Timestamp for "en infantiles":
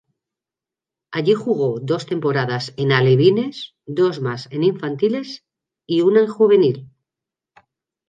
4.51-5.45